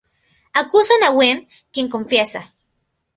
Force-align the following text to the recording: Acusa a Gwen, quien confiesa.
Acusa 0.61 0.93
a 1.07 1.11
Gwen, 1.17 1.37
quien 1.71 1.87
confiesa. 1.95 2.41